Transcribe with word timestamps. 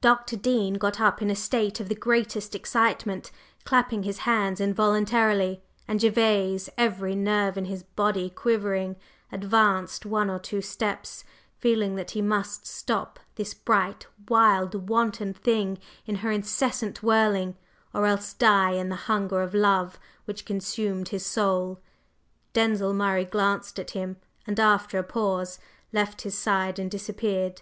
Dr. 0.00 0.36
Dean 0.36 0.78
got 0.78 0.98
up 0.98 1.20
in 1.20 1.28
a 1.28 1.36
state 1.36 1.78
of 1.78 1.90
the 1.90 1.94
greatest 1.94 2.54
excitement, 2.54 3.30
clapping 3.64 4.02
his 4.02 4.20
hands 4.20 4.58
involuntarily; 4.58 5.62
and 5.86 6.00
Gervase, 6.00 6.70
every 6.78 7.14
nerve 7.14 7.58
in 7.58 7.66
his 7.66 7.82
body 7.82 8.30
quivering, 8.30 8.96
advanced 9.30 10.06
one 10.06 10.30
or 10.30 10.38
two 10.38 10.62
steps, 10.62 11.22
feeling 11.58 11.96
that 11.96 12.12
he 12.12 12.22
must 12.22 12.64
stop 12.66 13.20
this 13.34 13.52
bright, 13.52 14.06
wild, 14.26 14.88
wanton 14.88 15.34
thing 15.34 15.76
in 16.06 16.14
her 16.24 16.30
incessant 16.30 17.02
whirling, 17.02 17.54
or 17.92 18.06
else 18.06 18.32
die 18.32 18.70
in 18.70 18.88
the 18.88 18.96
hunger 19.12 19.42
of 19.42 19.52
love 19.52 19.98
which 20.24 20.46
consumed 20.46 21.10
his 21.10 21.26
soul. 21.26 21.78
Denzil 22.54 22.94
Murray 22.94 23.26
glanced 23.26 23.78
at 23.78 23.90
him, 23.90 24.16
and, 24.46 24.58
after 24.58 24.96
a 24.96 25.02
pause, 25.04 25.58
left 25.92 26.22
his 26.22 26.38
side 26.38 26.78
and 26.78 26.90
disappeared. 26.90 27.60